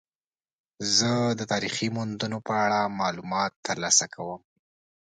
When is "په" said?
2.47-2.53